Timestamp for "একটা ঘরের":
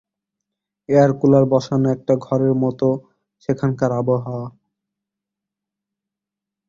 1.95-2.53